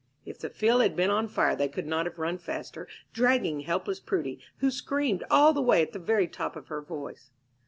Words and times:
If 0.25 0.39
the 0.39 0.49
field 0.49 0.81
had 0.81 0.95
been 0.95 1.11
on 1.11 1.27
fire 1.27 1.55
they 1.55 1.67
could 1.67 1.85
not 1.85 2.07
have 2.07 2.17
run 2.17 2.39
faster, 2.39 2.87
dragging 3.13 3.59
helpless 3.59 3.99
Prudy, 3.99 4.39
who 4.57 4.71
screamed 4.71 5.23
all 5.29 5.53
the 5.53 5.61
way 5.61 5.83
at 5.83 5.93
the 5.93 5.99
very 5.99 6.27
top 6.27 6.55
of 6.55 6.69
her 6.69 6.81
voice. 6.81 7.29